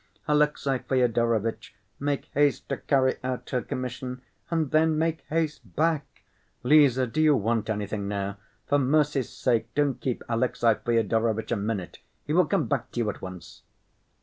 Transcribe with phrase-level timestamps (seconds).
[0.27, 6.23] Alexey Fyodorovitch, make haste to carry out her commission, and then make haste back.
[6.63, 8.37] Lise, do you want anything now?
[8.65, 11.99] For mercy's sake, don't keep Alexey Fyodorovitch a minute.
[12.25, 13.61] He will come back to you at once."